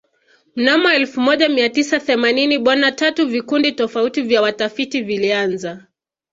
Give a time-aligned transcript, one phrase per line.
[0.55, 5.87] Mnamo elfu moja Mia tisa themanini bona tatu vikundi tofauti vya watafiti vilianza